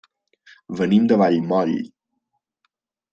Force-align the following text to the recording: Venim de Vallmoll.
Venim 0.79 1.05
de 1.11 1.17
Vallmoll. 1.23 1.75